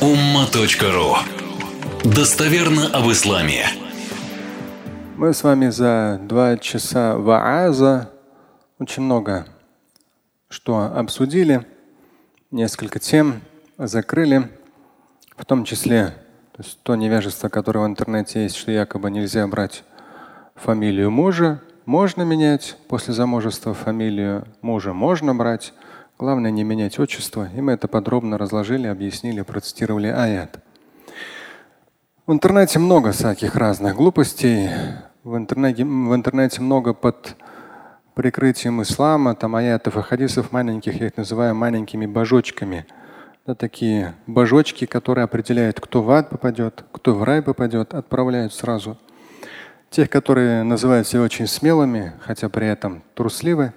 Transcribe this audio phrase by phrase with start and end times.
[0.00, 1.16] umma.ru
[2.04, 3.66] Достоверно об исламе.
[5.16, 8.10] Мы с вами за два часа вааза
[8.78, 9.46] очень много
[10.48, 11.66] что обсудили,
[12.50, 13.40] несколько тем
[13.78, 14.50] закрыли,
[15.36, 16.14] в том числе
[16.52, 19.84] то, есть то невежество, которое в интернете есть, что якобы нельзя брать
[20.54, 25.72] фамилию мужа, можно менять после замужества фамилию мужа, можно брать.
[26.18, 27.50] Главное не менять отчество.
[27.54, 30.60] И мы это подробно разложили, объяснили, процитировали аят.
[32.26, 34.70] В интернете много всяких разных глупостей.
[35.24, 37.36] В интернете, в интернете много под
[38.14, 42.86] прикрытием ислама, там аятов и хадисов маленьких, я их называю маленькими божочками.
[43.46, 48.96] Да, такие божочки, которые определяют, кто в ад попадет, кто в рай попадет, отправляют сразу.
[49.90, 53.74] Тех, которые называют себя очень смелыми, хотя при этом трусливы.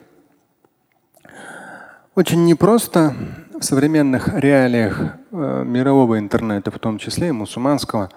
[2.19, 3.15] Очень непросто
[3.57, 4.99] в современных реалиях
[5.31, 8.09] э, мирового интернета, в том числе и мусульманского,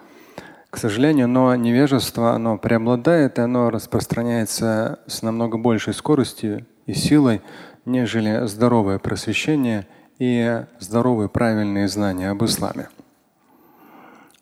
[0.71, 7.43] к сожалению, но невежество, оно преобладает, и оно распространяется с намного большей скоростью и силой,
[7.85, 9.87] нежели здоровое просвещение
[10.19, 12.89] и здоровые правильные знания об исламе.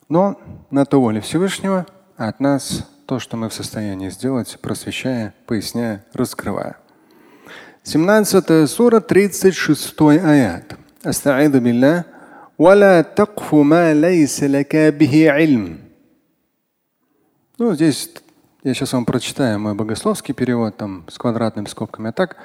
[0.08, 1.84] Но на то воля Всевышнего,
[2.16, 6.78] а от нас то, что мы в состоянии сделать, просвещая, поясняя, раскрывая.
[7.83, 10.75] 17 сура, 36 аят.
[11.03, 12.05] Астаиду билля.
[12.57, 15.77] ولا تقف ما ليس لك به علم
[17.57, 18.11] ну, здесь
[18.65, 22.09] я сейчас вам прочитаю мой богословский перевод там с квадратными скобками.
[22.09, 22.35] А так,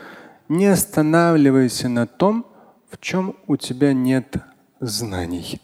[0.48, 2.46] не останавливайся на том,
[2.91, 4.36] в чем у тебя нет
[4.80, 5.58] знаний.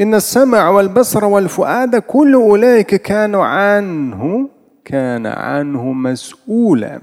[0.00, 4.50] إن السمع والبصر والفؤاد كل أولئك كانوا عنه
[4.84, 7.00] كان عنه مسؤولا.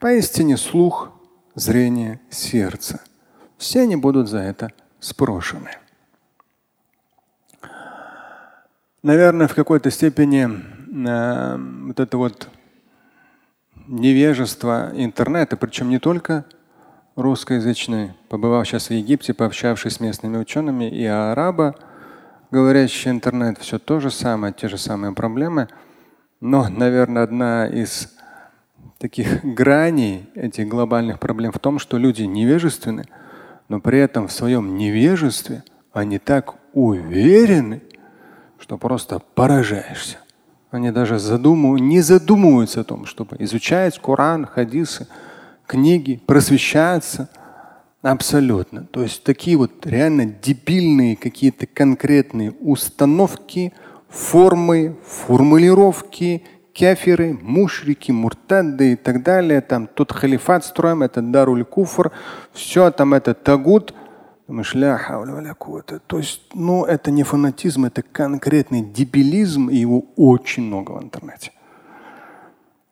[0.00, 1.12] Поистине слух,
[1.54, 3.00] зрение, сердце.
[3.58, 5.72] Все они будут за это спрошены.
[9.02, 12.48] наверное, в какой-то степени э, вот это вот
[13.88, 16.46] невежество интернета, причем не только
[17.14, 21.74] русскоязычный, побывав сейчас в Египте, пообщавшись с местными учеными, и араба,
[22.50, 25.68] говорящий интернет, все то же самое, те же самые проблемы.
[26.40, 28.08] Но, наверное, одна из
[29.00, 33.06] таких граней этих глобальных проблем в том, что люди невежественны,
[33.68, 37.80] но при этом в своем невежестве они так уверены,
[38.58, 40.18] что просто поражаешься.
[40.70, 45.08] Они даже задумывают, не задумываются о том, чтобы изучать Коран, хадисы,
[45.66, 47.30] книги, просвещаться.
[48.02, 48.84] Абсолютно.
[48.84, 53.72] То есть такие вот реально дебильные какие-то конкретные установки,
[54.10, 59.60] формы, формулировки, кефиры, мушрики, муртады и так далее.
[59.60, 62.12] Там тут халифат строим, это даруль куфр,
[62.52, 63.94] все там это тагут–
[66.08, 71.52] То есть, ну, это не фанатизм, это конкретный дебилизм, и его очень много в интернете.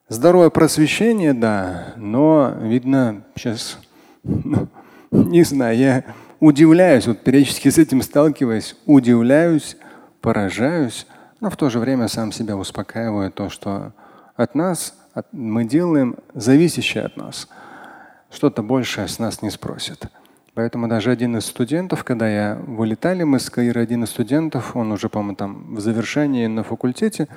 [0.09, 3.79] Здоровое просвещение, да, но видно сейчас,
[5.11, 6.05] не знаю, я
[6.39, 9.77] удивляюсь, вот периодически с этим сталкиваюсь, удивляюсь,
[10.21, 11.07] поражаюсь,
[11.41, 13.93] но в то же время сам себя успокаиваю, то, что
[14.37, 17.49] от нас от, мы делаем зависящее от нас.
[18.31, 20.11] Что-то большее с нас не спросят.
[20.55, 24.91] Поэтому даже один из студентов, когда я вылетали мы с Каира, один из студентов, он
[24.91, 27.29] уже, по-моему, там в завершении на факультете,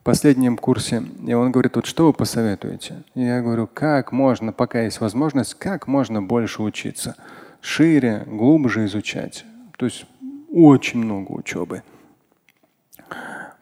[0.00, 3.02] в последнем курсе, и он говорит, вот что вы посоветуете?
[3.14, 7.16] И я говорю, как можно, пока есть возможность, как можно больше учиться,
[7.62, 9.46] шире, глубже изучать.
[9.78, 10.04] То есть
[10.52, 11.82] очень много учебы.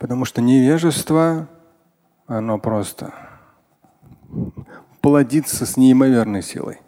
[0.02, 1.48] Потому что невежество,
[2.26, 3.14] оно просто
[5.00, 6.80] плодится с неимоверной силой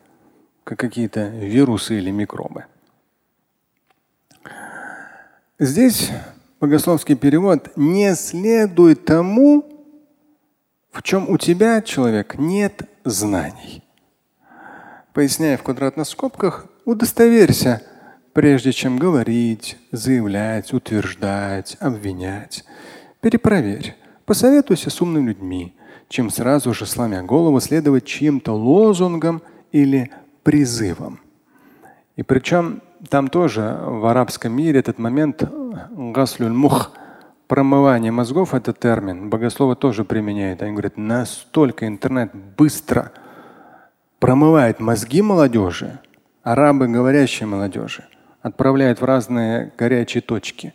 [0.65, 2.65] как какие-то вирусы или микробы.
[5.61, 6.11] Здесь
[6.59, 9.65] богословский перевод не следует тому,
[10.91, 13.85] в чем у тебя, человек, нет знаний.
[15.13, 17.81] Поясняя в квадратных скобках, удостоверься,
[18.33, 22.65] прежде чем говорить, заявлять, утверждать, обвинять.
[23.25, 23.97] Перепроверь.
[24.26, 25.75] Посоветуйся с умными людьми,
[26.11, 29.41] чем сразу же, сломя голову, следовать чьим-то лозунгам
[29.73, 30.11] или
[30.43, 31.21] призывом.
[32.17, 35.43] И причем там тоже в арабском мире этот момент
[35.91, 36.93] гаслюль мух,
[37.47, 40.61] промывание мозгов, это термин, богословы тоже применяют.
[40.61, 43.11] Они говорят, настолько интернет быстро
[44.19, 45.99] промывает мозги молодежи,
[46.43, 48.05] арабы говорящей молодежи,
[48.43, 50.75] отправляют в разные горячие точки,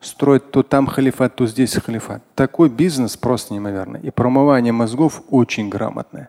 [0.00, 2.22] строят то там халифат, то здесь халифат.
[2.34, 4.00] Такой бизнес просто неимоверный.
[4.00, 6.28] И промывание мозгов очень грамотное.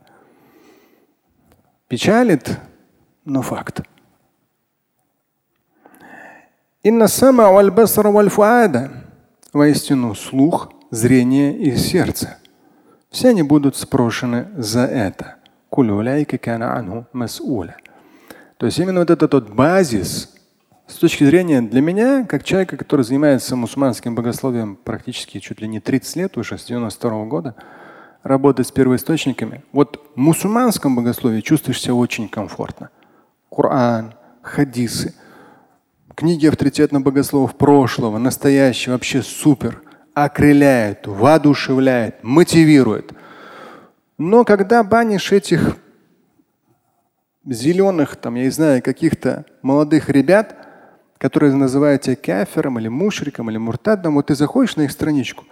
[1.87, 2.59] Печалит
[3.25, 3.81] но факт.
[6.83, 8.91] Инна сама валь басара валь фуада.
[9.53, 12.37] Воистину слух, зрение и сердце.
[13.09, 15.35] Все они будут спрошены за это.
[15.69, 15.83] То
[18.65, 20.33] есть именно вот этот вот базис,
[20.91, 25.79] с точки зрения для меня, как человека, который занимается мусульманским богословием практически чуть ли не
[25.79, 27.55] 30 лет, уже с 92 года,
[28.23, 32.89] работать с первоисточниками, вот в мусульманском богословии чувствуешь себя очень комфортно.
[33.49, 35.15] Коран, хадисы,
[36.13, 39.81] книги авторитетных богословов прошлого, настоящего, вообще супер,
[40.13, 43.13] окрыляет, воодушевляет, мотивирует.
[44.17, 45.77] Но когда банишь этих
[47.45, 50.60] зеленых, там, я не знаю, каких-то молодых ребят,
[51.21, 55.45] которые называют тебя кафером или мушриком или муртадом, вот ты заходишь на их страничку,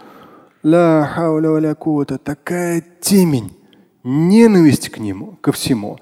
[0.63, 1.75] ла хауля валя
[2.17, 3.55] такая темень,
[4.03, 5.99] ненависть к нему, ко всему.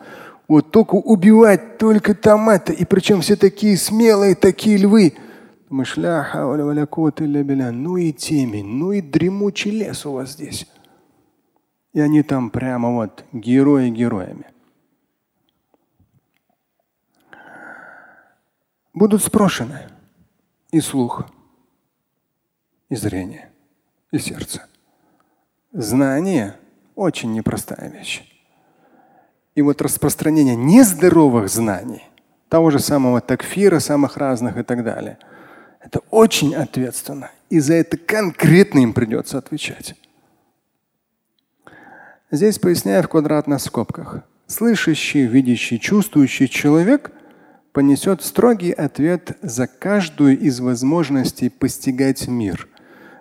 [0.48, 2.72] Вот только убивать, только там это.
[2.72, 5.16] И причем все такие смелые, такие львы.
[5.70, 10.66] Думаешь, ля хауля валя куата Ну и темень, ну и дремучий лес у вас здесь.
[11.92, 14.46] И они там прямо вот герои героями.
[18.98, 19.82] Будут спрошены
[20.72, 21.28] и слух,
[22.90, 23.52] и зрение,
[24.12, 24.66] и сердце.
[25.72, 26.56] Знание–
[26.96, 28.24] очень непростая вещь.
[29.54, 32.06] И вот распространение нездоровых знаний,
[32.50, 35.20] того же самого такфира, самых разных и так далее,
[35.80, 37.30] это очень ответственно.
[37.52, 39.94] И за это конкретно им придется отвечать.
[42.32, 44.24] Здесь поясняю в квадратных скобках.
[44.48, 47.12] Слышащий, видящий, чувствующий человек
[47.78, 52.68] понесет строгий ответ за каждую из возможностей постигать мир,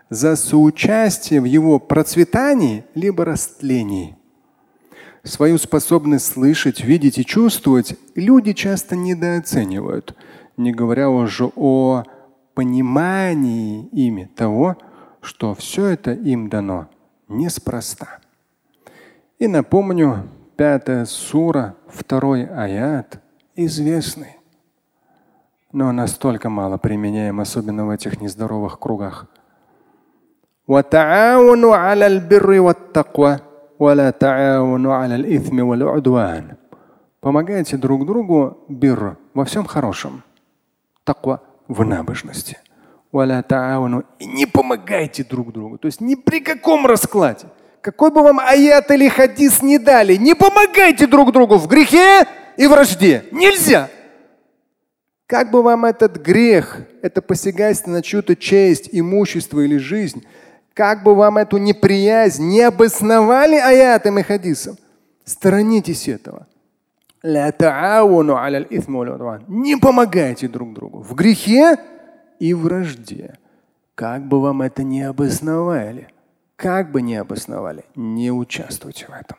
[0.09, 4.17] за соучастие в его процветании либо растлении.
[5.23, 10.17] Свою способность слышать, видеть и чувствовать люди часто недооценивают,
[10.57, 12.05] не говоря уже о
[12.55, 14.79] понимании ими того,
[15.21, 16.89] что все это им дано
[17.29, 18.21] неспроста.
[19.39, 23.21] И напомню, пятая сура, второй аят,
[23.55, 24.37] известный,
[25.77, 29.27] но настолько мало применяем, особенно в этих нездоровых кругах.
[37.21, 40.23] Помогайте друг другу бир во всем хорошем.
[41.05, 42.57] Таква в набожности.
[44.19, 45.77] И не помогайте друг другу.
[45.77, 47.49] То есть ни при каком раскладе.
[47.83, 52.27] Какой бы вам аят или хадис не дали, не помогайте друг другу в грехе
[52.57, 53.25] и вражде.
[53.31, 53.91] Нельзя.
[55.27, 60.25] Как бы вам этот грех, это посягательство на чью-то честь, имущество или жизнь,
[60.73, 64.77] как бы вам эту неприязнь не обосновали аятом и хадисом,
[65.25, 66.47] сторонитесь этого.
[69.49, 71.77] Не помогайте друг другу в грехе
[72.39, 73.39] и вражде.
[73.97, 76.09] Как бы вам это ни обосновали,
[76.55, 79.39] как бы ни обосновали, не участвуйте в этом.